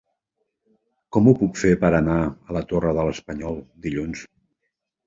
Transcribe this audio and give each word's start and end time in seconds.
Com 1.17 1.29
ho 1.31 1.35
puc 1.41 1.61
fer 1.65 1.75
per 1.85 1.93
anar 1.99 2.17
a 2.31 2.59
la 2.59 2.65
Torre 2.73 2.99
de 3.01 3.07
l'Espanyol 3.11 3.63
dilluns? 3.87 4.27